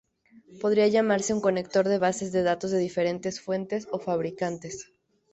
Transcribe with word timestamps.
Podría 0.59 0.87
llamarse 0.87 1.31
un 1.31 1.41
conector 1.41 1.87
de 1.87 1.99
bases 1.99 2.31
de 2.31 2.41
datos 2.41 2.71
de 2.71 2.79
diferentes 2.79 3.39
fuentes 3.39 3.87
o 3.91 3.99
fabricantes. 3.99 4.87